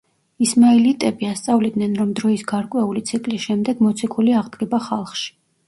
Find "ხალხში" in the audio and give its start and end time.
4.91-5.33